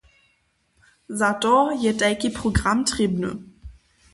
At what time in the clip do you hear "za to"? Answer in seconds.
1.19-1.55